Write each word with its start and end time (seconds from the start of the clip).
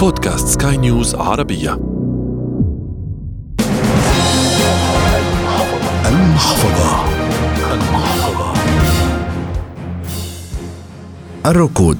بودكاست 0.00 0.48
سكاي 0.48 0.76
نيوز 0.76 1.14
عربية. 1.14 1.80
المحفظة. 6.06 7.04
الركود. 11.46 11.98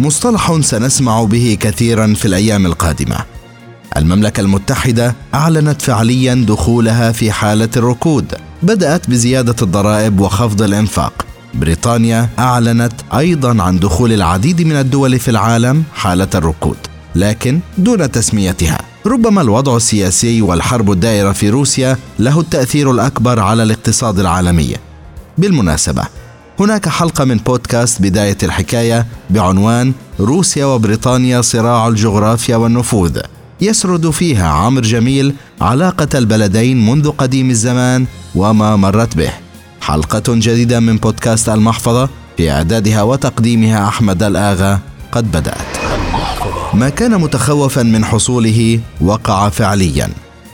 مصطلح 0.00 0.60
سنسمع 0.60 1.24
به 1.24 1.58
كثيرا 1.60 2.14
في 2.14 2.24
الأيام 2.24 2.66
القادمة. 2.66 3.16
المملكة 3.96 4.40
المتحدة 4.40 5.14
أعلنت 5.34 5.82
فعليا 5.82 6.34
دخولها 6.48 7.12
في 7.12 7.32
حالة 7.32 7.70
الركود. 7.76 8.34
بدأت 8.62 9.10
بزيادة 9.10 9.56
الضرائب 9.62 10.20
وخفض 10.20 10.62
الإنفاق. 10.62 11.26
بريطانيا 11.54 12.28
أعلنت 12.38 12.92
أيضا 13.14 13.62
عن 13.62 13.78
دخول 13.78 14.12
العديد 14.12 14.62
من 14.62 14.76
الدول 14.76 15.18
في 15.18 15.30
العالم 15.30 15.82
حالة 15.94 16.28
الركود. 16.34 16.76
لكن 17.16 17.60
دون 17.78 18.10
تسميتها. 18.10 18.78
ربما 19.06 19.42
الوضع 19.42 19.76
السياسي 19.76 20.42
والحرب 20.42 20.90
الدائرة 20.90 21.32
في 21.32 21.50
روسيا 21.50 21.96
له 22.18 22.40
التأثير 22.40 22.90
الأكبر 22.90 23.40
على 23.40 23.62
الاقتصاد 23.62 24.18
العالمي. 24.18 24.76
بالمناسبة 25.38 26.02
هناك 26.60 26.88
حلقة 26.88 27.24
من 27.24 27.36
بودكاست 27.36 28.02
بداية 28.02 28.36
الحكاية 28.42 29.06
بعنوان 29.30 29.92
روسيا 30.20 30.64
وبريطانيا 30.64 31.40
صراع 31.40 31.88
الجغرافيا 31.88 32.56
والنفوذ 32.56 33.18
يسرد 33.60 34.10
فيها 34.10 34.48
عمرو 34.48 34.82
جميل 34.82 35.34
علاقة 35.60 36.18
البلدين 36.18 36.86
منذ 36.86 37.10
قديم 37.10 37.50
الزمان 37.50 38.06
وما 38.34 38.76
مرت 38.76 39.16
به. 39.16 39.30
حلقة 39.80 40.22
جديدة 40.28 40.80
من 40.80 40.96
بودكاست 40.96 41.48
المحفظة 41.48 42.08
في 42.36 42.50
إعدادها 42.50 43.02
وتقديمها 43.02 43.88
أحمد 43.88 44.22
الآغا. 44.22 44.80
قد 45.12 45.32
بدأت. 45.32 45.85
ما 46.76 46.88
كان 46.88 47.20
متخوفا 47.20 47.82
من 47.82 48.04
حصوله 48.04 48.80
وقع 49.00 49.48
فعليا. 49.48 50.10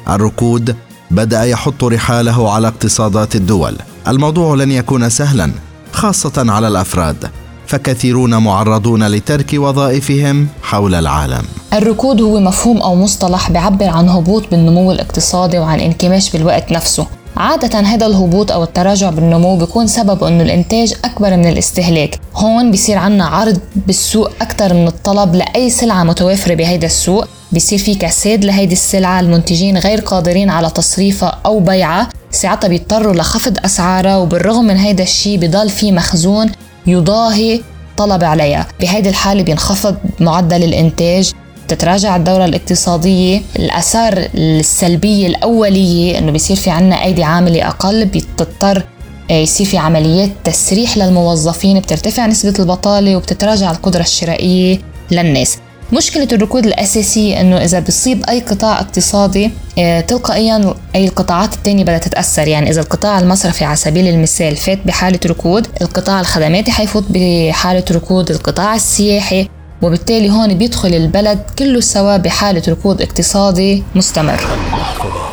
الركود 0.08 0.76
بدأ 1.10 1.44
يحط 1.44 1.84
رحاله 1.84 2.52
على 2.52 2.68
اقتصادات 2.68 3.36
الدول. 3.36 3.76
الموضوع 4.08 4.54
لن 4.54 4.70
يكون 4.70 5.10
سهلا 5.10 5.50
خاصة 5.92 6.32
على 6.36 6.68
الأفراد 6.68 7.30
فكثيرون 7.66 8.36
معرضون 8.36 9.08
لترك 9.08 9.50
وظائفهم 9.54 10.48
حول 10.62 10.94
العالم. 10.94 11.42
الركود 11.72 12.20
هو 12.20 12.40
مفهوم 12.40 12.82
أو 12.82 12.94
مصطلح 12.94 13.50
بيعبر 13.50 13.88
عن 13.88 14.08
هبوط 14.08 14.50
بالنمو 14.50 14.92
الاقتصادي 14.92 15.58
وعن 15.58 15.80
انكماش 15.80 16.30
بالوقت 16.30 16.72
نفسه. 16.72 17.06
عادة 17.42 17.78
هذا 17.78 18.06
الهبوط 18.06 18.52
أو 18.52 18.62
التراجع 18.62 19.10
بالنمو 19.10 19.56
بيكون 19.56 19.86
سبب 19.86 20.24
إنه 20.24 20.42
الإنتاج 20.42 20.94
أكبر 21.04 21.36
من 21.36 21.46
الاستهلاك، 21.46 22.18
هون 22.34 22.70
بصير 22.70 22.98
عنا 22.98 23.24
عرض 23.24 23.60
بالسوق 23.76 24.30
أكثر 24.40 24.74
من 24.74 24.86
الطلب 24.86 25.34
لأي 25.34 25.70
سلعة 25.70 26.04
متوافرة 26.04 26.54
بهيدا 26.54 26.86
السوق، 26.86 27.26
بصير 27.52 27.78
في 27.78 27.94
كساد 27.94 28.44
لهيدي 28.44 28.72
السلعة 28.72 29.20
المنتجين 29.20 29.78
غير 29.78 30.00
قادرين 30.00 30.50
على 30.50 30.70
تصريفها 30.70 31.38
أو 31.46 31.60
بيعها، 31.60 32.08
ساعتها 32.30 32.68
بيضطروا 32.68 33.14
لخفض 33.14 33.58
أسعارها 33.64 34.16
وبالرغم 34.16 34.64
من 34.64 34.76
هيدا 34.76 35.02
الشيء 35.02 35.38
بضل 35.38 35.68
في 35.68 35.92
مخزون 35.92 36.50
يضاهي 36.86 37.60
طلب 37.96 38.24
عليها. 38.24 38.66
بهيدي 38.80 39.08
الحالة 39.08 39.42
بينخفض 39.42 39.96
معدل 40.20 40.64
الإنتاج. 40.64 41.32
تتراجع 41.74 42.16
الدورة 42.16 42.44
الاقتصادية. 42.44 43.42
الآثار 43.56 44.28
السلبية 44.34 45.26
الأولية 45.26 46.18
إنه 46.18 46.32
بيصير 46.32 46.56
في 46.56 46.70
عنا 46.70 47.04
أيدي 47.04 47.24
عاملة 47.24 47.68
أقل 47.68 48.04
بتضطر 48.04 48.82
آه، 49.30 49.34
يصير 49.34 49.66
في 49.66 49.78
عمليات 49.78 50.30
تسريح 50.44 50.96
للموظفين 50.98 51.80
بترتفع 51.80 52.26
نسبة 52.26 52.54
البطالة 52.58 53.16
وبتتراجع 53.16 53.70
القدرة 53.70 54.00
الشرائية 54.00 54.78
للناس. 55.10 55.58
مشكلة 55.92 56.28
الركود 56.32 56.66
الأساسية 56.66 57.40
إنه 57.40 57.56
إذا 57.64 57.78
بيصيب 57.80 58.24
أي 58.28 58.40
قطاع 58.40 58.80
اقتصادي 58.80 59.50
آه، 59.78 60.00
تلقائيا 60.00 60.74
أي 60.94 61.04
القطاعات 61.08 61.54
التانية 61.54 61.82
بدها 61.82 61.98
تتأثر. 61.98 62.48
يعني 62.48 62.70
إذا 62.70 62.80
القطاع 62.80 63.18
المصرفي 63.18 63.64
على 63.64 63.76
سبيل 63.76 64.08
المثال 64.08 64.56
فات 64.56 64.78
بحالة 64.86 65.20
ركود 65.26 65.66
القطاع 65.82 66.20
الخدماتي 66.20 66.70
حيفوت 66.70 67.04
بحالة 67.10 67.84
ركود 67.92 68.30
القطاع 68.30 68.74
السياحي 68.74 69.48
وبالتالي 69.82 70.30
هون 70.30 70.54
بيدخل 70.54 70.94
البلد 70.94 71.38
كله 71.58 71.80
سوا 71.80 72.16
بحالة 72.16 72.62
ركود 72.68 73.02
اقتصادي 73.02 73.82
مستمر. 73.94 74.40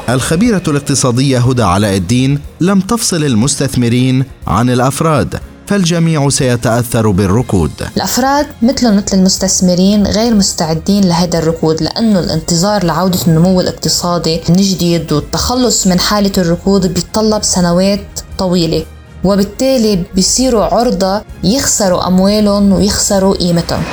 الخبيرة 0.09 0.63
الاقتصادية 0.67 1.39
هدى 1.39 1.63
علاء 1.63 1.95
الدين 1.95 2.39
لم 2.61 2.79
تفصل 2.79 3.23
المستثمرين 3.23 4.25
عن 4.47 4.69
الأفراد 4.69 5.39
فالجميع 5.67 6.29
سيتأثر 6.29 7.09
بالركود. 7.09 7.71
الأفراد 7.97 8.45
مثلهم 8.61 8.97
مثل 8.97 9.17
المستثمرين 9.17 10.07
غير 10.07 10.35
مستعدين 10.35 11.03
لهذا 11.03 11.39
الركود 11.39 11.83
لأنه 11.83 12.19
الانتظار 12.19 12.83
لعودة 12.83 13.19
النمو 13.27 13.61
الاقتصادي 13.61 14.41
من 14.49 14.55
جديد 14.55 15.13
والتخلص 15.13 15.87
من 15.87 15.99
حالة 15.99 16.31
الركود 16.37 16.93
بيتطلب 16.93 17.43
سنوات 17.43 18.05
طويلة 18.37 18.83
وبالتالي 19.23 20.03
بيصيروا 20.15 20.63
عرضة 20.63 21.21
يخسروا 21.43 22.07
أموالهم 22.07 22.71
ويخسروا 22.71 23.35
قيمتهم. 23.35 23.83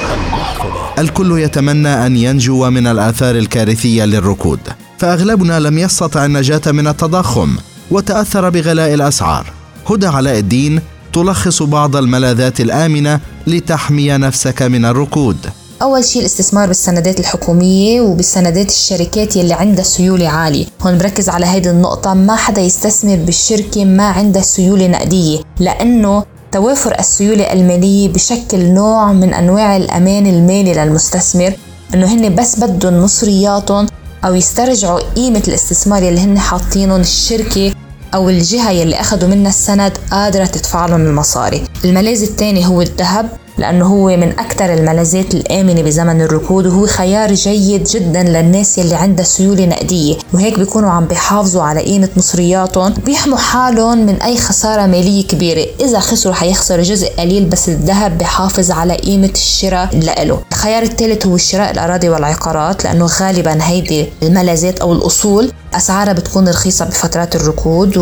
الكل 0.98 1.38
يتمنى 1.38 2.06
أن 2.06 2.16
ينجو 2.16 2.70
من 2.70 2.86
الآثار 2.86 3.36
الكارثية 3.36 4.04
للركود 4.04 4.60
فأغلبنا 4.98 5.60
لم 5.60 5.78
يستطع 5.78 6.24
النجاة 6.24 6.62
من 6.66 6.86
التضخم 6.86 7.56
وتأثر 7.90 8.50
بغلاء 8.50 8.94
الأسعار. 8.94 9.52
هدى 9.90 10.06
علاء 10.06 10.38
الدين 10.38 10.80
تلخص 11.12 11.62
بعض 11.62 11.96
الملاذات 11.96 12.60
الآمنة 12.60 13.20
لتحمي 13.46 14.10
نفسك 14.10 14.62
من 14.62 14.84
الركود. 14.84 15.36
أول 15.82 16.04
شيء 16.04 16.20
الاستثمار 16.20 16.68
بالسندات 16.68 17.20
الحكومية 17.20 18.00
وبالسندات 18.00 18.70
الشركات 18.70 19.36
يلي 19.36 19.54
عندها 19.54 19.84
سيولة 19.84 20.28
عالية. 20.28 20.66
هون 20.82 20.98
بركز 20.98 21.28
على 21.28 21.46
هيدي 21.46 21.70
النقطة 21.70 22.14
ما 22.14 22.36
حدا 22.36 22.60
يستثمر 22.60 23.16
بالشركة 23.16 23.84
ما 23.84 24.06
عندها 24.06 24.42
سيولة 24.42 24.86
نقدية 24.86 25.38
لأنه 25.60 26.24
توافر 26.56 26.98
السيولة 26.98 27.52
المالية 27.52 28.08
بشكل 28.08 28.64
نوع 28.64 29.12
من 29.12 29.34
أنواع 29.34 29.76
الأمان 29.76 30.26
المالي 30.26 30.74
للمستثمر 30.74 31.52
إنه 31.94 32.14
هن 32.14 32.34
بس 32.34 32.58
بدهم 32.58 33.04
مصرياتهم 33.04 33.86
أو 34.24 34.34
يسترجعوا 34.34 35.00
قيمة 35.16 35.42
الاستثمار 35.48 36.02
يلي 36.02 36.20
هن 36.20 36.38
حاطينهم 36.38 37.00
الشركة 37.00 37.72
أو 38.14 38.28
الجهة 38.28 38.70
يلي 38.70 39.00
أخذوا 39.00 39.28
منها 39.28 39.48
السند 39.50 39.92
قادرة 40.10 40.44
تدفع 40.44 40.86
لهم 40.86 41.00
المصاري. 41.00 41.64
الملاذ 41.84 42.22
الثاني 42.22 42.66
هو 42.66 42.82
الذهب. 42.82 43.28
لأنه 43.58 43.86
هو 43.86 44.16
من 44.16 44.30
أكثر 44.38 44.74
الملاذات 44.74 45.34
الآمنة 45.34 45.82
بزمن 45.82 46.20
الركود 46.20 46.66
وهو 46.66 46.86
خيار 46.86 47.34
جيد 47.34 47.84
جدا 47.84 48.22
للناس 48.22 48.78
يلي 48.78 48.94
عندها 48.94 49.24
سيولة 49.24 49.66
نقدية 49.66 50.16
وهيك 50.34 50.58
بيكونوا 50.58 50.90
عم 50.90 51.04
بيحافظوا 51.04 51.62
على 51.62 51.80
قيمة 51.80 52.08
مصرياتهم 52.16 52.94
بيحموا 53.06 53.38
حالهم 53.38 54.06
من 54.06 54.22
أي 54.22 54.36
خسارة 54.36 54.86
مالية 54.86 55.26
كبيرة. 55.26 55.66
إذا 55.80 56.00
خسروا 56.00 56.34
حيخسروا 56.34 56.82
جزء 56.82 57.08
قليل 57.18 57.44
بس 57.44 57.68
الذهب 57.68 58.18
بحافظ 58.18 58.70
على 58.70 58.94
قيمة 58.96 59.30
الشراء 59.34 59.96
لإله. 59.96 60.40
الخيار 60.52 60.82
الثالث 60.82 61.26
هو 61.26 61.36
شراء 61.36 61.70
الأراضي 61.70 62.08
والعقارات 62.08 62.84
لأنه 62.84 63.06
غالبا 63.20 63.58
هيدي 63.62 64.06
الملاذات 64.22 64.78
أو 64.80 64.92
الأصول 64.92 65.52
أسعارها 65.74 66.12
بتكون 66.12 66.48
رخيصة 66.48 66.84
بفترات 66.84 67.36
الركود 67.36 67.96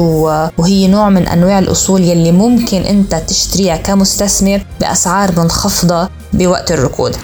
وهي 0.58 0.86
نوع 0.86 1.08
من 1.08 1.26
أنواع 1.28 1.58
الأصول 1.58 2.02
يلي 2.02 2.32
ممكن 2.32 2.82
أنت 2.82 3.14
تشتريها 3.14 3.76
كمستثمر 3.76 4.66
بأسعار 4.80 5.30
منخفضة 5.44 6.08
بوقت 6.32 6.72
الركود. 6.72 7.16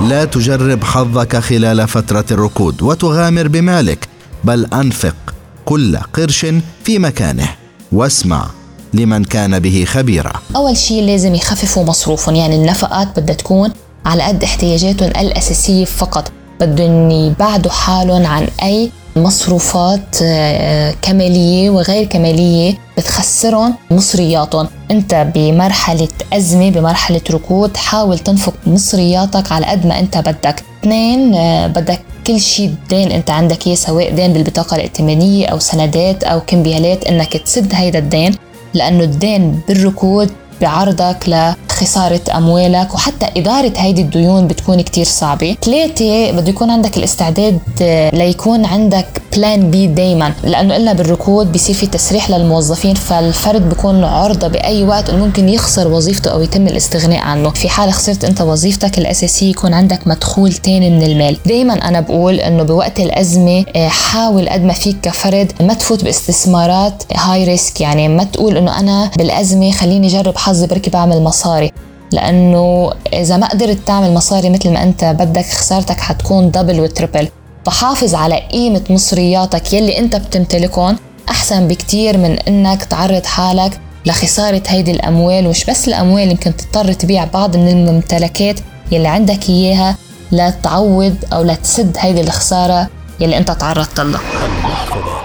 لا 0.00 0.24
تجرب 0.24 0.84
حظك 0.84 1.36
خلال 1.36 1.88
فترة 1.88 2.24
الركود 2.30 2.82
وتغامر 2.82 3.48
بمالك 3.48 4.08
بل 4.44 4.66
أنفق 4.74 5.16
كل 5.64 5.96
قرش 5.96 6.46
في 6.84 6.98
مكانه. 6.98 7.48
واسمع 7.92 8.46
لمن 8.94 9.24
كان 9.24 9.58
به 9.58 9.84
خبيرا. 9.88 10.32
أول 10.56 10.76
شيء 10.76 11.02
لازم 11.02 11.34
يخففوا 11.34 11.84
مصروفهم 11.84 12.34
يعني 12.34 12.56
النفقات 12.56 13.20
بدها 13.20 13.34
تكون 13.34 13.72
على 14.06 14.22
قد 14.22 14.42
احتياجاتهم 14.42 15.08
الأساسية 15.08 15.84
فقط. 15.84 16.32
بدهم 16.60 17.10
يبعدوا 17.10 17.70
حالهم 17.70 18.26
عن 18.26 18.48
أي 18.62 18.90
مصروفات 19.16 20.16
آه، 20.22 20.94
كمالية 21.02 21.70
وغير 21.70 22.04
كمالية 22.04 22.78
بتخسرهم 22.98 23.74
مصرياتهم. 23.90 24.68
انت 24.92 25.26
بمرحلة 25.34 26.08
أزمة 26.32 26.70
بمرحلة 26.70 27.20
ركود 27.30 27.76
حاول 27.76 28.18
تنفق 28.18 28.54
مصرياتك 28.66 29.52
على 29.52 29.66
قد 29.66 29.86
ما 29.86 29.98
انت 29.98 30.18
بدك. 30.18 30.62
اثنين 30.80 31.34
آه، 31.34 31.66
بدك 31.66 32.00
كل 32.26 32.40
شيء 32.40 32.74
دين 32.90 33.12
انت 33.12 33.30
عندك 33.30 33.66
إياه 33.66 33.74
سواء 33.74 34.10
دين 34.14 34.32
بالبطاقة 34.32 34.74
الائتمانية 34.76 35.46
أو 35.46 35.58
سندات 35.58 36.24
أو 36.24 36.40
كمبيالات 36.40 37.04
إنك 37.04 37.36
تسد 37.36 37.74
هيدا 37.74 37.98
الدين 37.98 38.34
لأنه 38.74 39.04
الدين 39.04 39.60
بالركود 39.68 40.30
بعرضك 40.60 41.16
لخسارة 41.28 42.20
أموالك 42.36 42.94
وحتى 42.94 43.26
إدارة 43.40 43.72
هيدي 43.76 44.02
الديون 44.02 44.46
بتكون 44.46 44.80
كتير 44.80 45.04
صعبة. 45.04 45.56
ثلاثة 45.64 46.30
بده 46.30 46.48
يكون 46.48 46.70
عندك 46.70 46.96
الاستعداد 46.96 47.58
آه، 47.82 48.10
ليكون 48.14 48.64
عندك 48.64 49.21
plan 49.36 49.70
B 49.70 49.86
دايما 49.86 50.32
لأنه 50.44 50.76
إلا 50.76 50.92
بالركود 50.92 51.52
بيصير 51.52 51.74
في 51.74 51.86
تسريح 51.86 52.30
للموظفين 52.30 52.94
فالفرد 52.94 53.68
بيكون 53.68 54.04
عرضة 54.04 54.48
بأي 54.48 54.84
وقت 54.84 55.10
إنه 55.10 55.24
ممكن 55.24 55.48
يخسر 55.48 55.88
وظيفته 55.88 56.30
أو 56.30 56.42
يتم 56.42 56.66
الاستغناء 56.68 57.20
عنه. 57.20 57.50
في 57.50 57.68
حال 57.68 57.92
خسرت 57.92 58.24
أنت 58.24 58.40
وظيفتك 58.40 58.98
الاساسيه 58.98 59.50
يكون 59.50 59.74
عندك 59.74 60.06
مدخول 60.06 60.52
تاني 60.52 60.90
من 60.90 61.02
المال. 61.02 61.36
دايما 61.46 61.88
أنا 61.88 62.00
بقول 62.00 62.34
إنه 62.34 62.62
بوقت 62.62 63.00
الأزمة 63.00 63.64
آه، 63.76 63.88
حاول 63.88 64.48
قد 64.48 64.62
ما 64.62 64.72
فيك 64.72 64.96
كفرد 65.02 65.52
ما 65.60 65.74
تفوت 65.74 66.04
باستثمارات 66.04 67.02
high 67.16 67.44
risk 67.44 67.80
يعني 67.80 68.08
ما 68.08 68.24
تقول 68.24 68.56
إنه 68.56 68.80
أنا 68.80 69.10
بالأزمة 69.18 69.70
خليني 69.70 70.06
أجرب 70.06 70.36
حظي 70.36 70.66
بركي 70.66 70.90
بعمل 70.90 71.22
مصاري. 71.22 71.72
لأنه 72.12 72.92
إذا 73.12 73.36
ما 73.36 73.46
قدرت 73.48 73.78
تعمل 73.86 74.14
مصاري 74.14 74.50
مثل 74.50 74.70
ما 74.70 74.82
أنت 74.82 75.04
بدك 75.04 75.46
خسارتك 75.46 76.00
حتكون 76.00 76.50
double 76.50 76.80
و 76.80 76.87
triple 76.87 77.28
فحافظ 77.66 78.14
على 78.14 78.40
قيمة 78.52 78.82
مصرياتك 78.90 79.72
يلي 79.72 79.98
انت 79.98 80.16
بتمتلكهم. 80.16 80.96
أحسن 81.28 81.68
بكتير 81.68 82.18
من 82.18 82.30
إنك 82.30 82.84
تعرض 82.84 83.24
حالك 83.24 83.80
لخسارة 84.06 84.62
هيدي 84.66 84.90
الأموال 84.90 85.46
ومش 85.46 85.64
بس 85.64 85.88
الأموال 85.88 86.30
يمكن 86.30 86.56
تضطر 86.56 86.92
تبيع 86.92 87.24
بعض 87.24 87.56
من 87.56 87.68
الممتلكات 87.68 88.60
يلي 88.92 89.08
عندك 89.08 89.48
إياها 89.48 89.96
لتعوض 90.32 91.16
أو 91.32 91.42
لتسد 91.42 91.96
هيدي 91.98 92.20
الخسارة 92.20 92.88
يلي 93.20 93.38
انت 93.38 93.50
تعرضت 93.50 94.00
لها. 94.00 94.20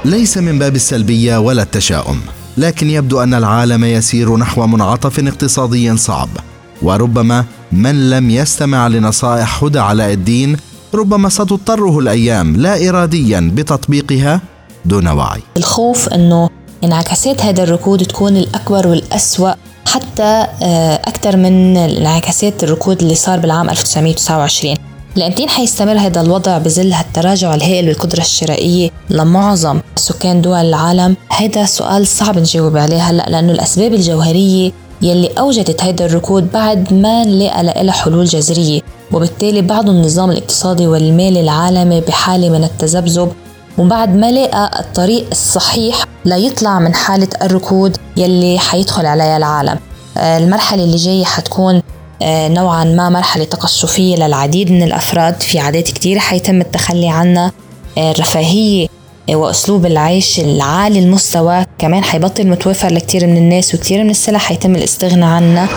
ليس 0.05 0.37
من 0.37 0.59
باب 0.59 0.75
السلبية 0.75 1.37
ولا 1.37 1.63
التشاؤم 1.63 2.21
لكن 2.57 2.89
يبدو 2.89 3.23
أن 3.23 3.33
العالم 3.33 3.85
يسير 3.85 4.37
نحو 4.37 4.67
منعطف 4.67 5.19
اقتصادي 5.19 5.97
صعب. 5.97 6.29
وربما 6.81 7.45
من 7.71 8.09
لم 8.09 8.29
يستمع 8.29 8.87
لنصائح 8.87 9.63
هدى 9.63 9.79
علاء 9.79 10.13
الدين 10.13 10.57
ربما 10.97 11.29
ستضطره 11.29 11.99
الأيام 11.99 12.55
لا 12.55 12.89
اراديا 12.89 13.51
بتطبيقها 13.55 14.41
دون 14.85 15.07
وعي. 15.07 15.41
الخوف 15.57 16.09
إنه 16.09 16.49
انعكاسات 16.83 17.41
هذا 17.41 17.63
الركود 17.63 18.03
تكون 18.03 18.38
الأكبر 18.38 18.88
والأسوأ 18.88 19.51
حتى 19.85 20.47
آه، 20.63 20.95
أكثر 20.95 21.38
من 21.38 21.77
انعكاسات 21.77 22.63
الركود 22.63 23.01
اللي 23.01 23.15
صار 23.15 23.39
بالعام 23.39 23.69
1929 23.69 24.75
لأمتين 25.15 25.49
حيستمر 25.49 25.97
هذا 25.97 26.21
الوضع 26.21 26.57
بظل 26.57 26.94
هالتراجع 26.94 27.55
الهائل 27.55 27.85
بالقدرة 27.85 28.21
الشرائية 28.21 28.89
لمعظم 29.09 29.79
سكان 29.95 30.41
دول 30.41 30.53
العالم. 30.55 31.15
هذا 31.29 31.65
سؤال 31.65 32.07
صعب 32.07 32.38
نجاوب 32.39 32.77
عليه 32.77 33.01
هلأ 33.01 33.25
لأنه 33.29 33.51
الأسباب 33.51 33.94
الجوهرية 33.94 34.71
يلي 35.01 35.27
أوجدت 35.27 35.83
هيدا 35.83 36.05
الركود 36.05 36.51
بعد 36.51 36.94
ما 36.94 37.23
نلاقى 37.23 37.83
لها 37.83 37.94
حلول 37.94 38.25
جذرية. 38.25 38.81
وبالتالي 39.12 39.62
بعض 39.62 39.89
النظام 39.89 40.31
الاقتصادي 40.31 40.88
والمالي 40.88 41.39
العالمي 41.39 42.01
بحالة 42.01 42.50
من 42.50 42.63
التذبذب 42.63 43.31
وبعد 43.77 44.15
ما 44.15 44.31
لقى 44.31 44.71
الطريق 44.80 45.27
الصحيح 45.31 46.04
ليطلع 46.25 46.80
من 46.80 46.94
حالة 46.94 47.27
الركود 47.42 47.98
يلي 48.18 48.59
حيدخل 48.59 49.06
عليها 49.06 49.38
العالم. 49.38 49.80
آه، 50.18 50.38
المرحلة 50.38 50.83
اللي 50.83 50.98
جاية 50.98 51.24
حتكون 51.24 51.81
آه، 52.21 52.48
نوعا 52.48 52.83
ما 52.83 53.09
مرحلة 53.09 53.44
تقشفية 53.44 54.15
للعديد 54.15 54.71
من 54.71 54.83
الأفراد 54.83 55.42
في 55.42 55.59
عادات 55.59 55.88
كتير 55.88 56.19
حيتم 56.19 56.62
التخلي 56.62 57.09
عنها. 57.09 57.51
آه، 57.98 58.12
الرفاهية 58.12 58.88
وأسلوب 59.35 59.85
العيش 59.85 60.39
العالي 60.39 61.00
المستوى 61.00 61.65
كمان 61.79 62.03
حيبطل 62.03 62.47
متوفر 62.47 62.94
لكثير 62.94 63.27
من 63.27 63.38
الناس 63.38 63.75
وكثير 63.75 64.03
من 64.03 64.09
السلع 64.09 64.39
حيتم 64.39 64.75
الاستغناء 64.75 65.29
عنها. 65.29 65.69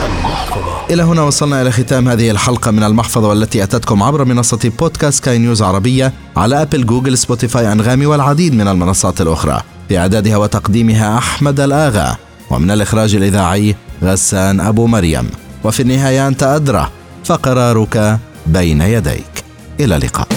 إلى 0.90 1.02
هنا 1.02 1.22
وصلنا 1.22 1.62
إلى 1.62 1.72
ختام 1.72 2.08
هذه 2.08 2.30
الحلقة 2.30 2.70
من 2.70 2.84
المحفظة 2.84 3.28
والتي 3.28 3.62
أتتكم 3.62 4.02
عبر 4.02 4.24
منصة 4.24 4.72
بودكاست 4.78 5.24
سكاي 5.24 5.38
نيوز 5.38 5.62
عربية 5.62 6.12
على 6.36 6.62
أبل 6.62 6.86
جوجل 6.86 7.18
سبوتيفاي 7.18 7.72
أنغامي 7.72 8.06
والعديد 8.06 8.54
من 8.54 8.68
المنصات 8.68 9.20
الأخرى. 9.20 9.60
في 9.88 9.98
إعدادها 9.98 10.36
وتقديمها 10.36 11.18
أحمد 11.18 11.60
الآغا. 11.60 12.16
ومن 12.50 12.70
الإخراج 12.70 13.14
الإذاعي 13.14 13.74
غسان 14.02 14.60
أبو 14.60 14.86
مريم. 14.86 15.30
وفي 15.64 15.82
النهاية 15.82 16.28
أنت 16.28 16.42
أدرى 16.42 16.88
فقرارك 17.24 18.18
بين 18.46 18.80
يديك. 18.80 19.44
إلى 19.80 19.96
اللقاء. 19.96 20.28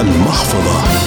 المحفظة. 0.00 0.97